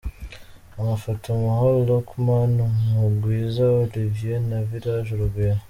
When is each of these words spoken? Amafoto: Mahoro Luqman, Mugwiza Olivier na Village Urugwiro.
Amafoto: 0.81 1.27
Mahoro 1.45 1.77
Luqman, 1.89 2.55
Mugwiza 2.95 3.65
Olivier 3.83 4.37
na 4.49 4.59
Village 4.69 5.09
Urugwiro. 5.13 5.59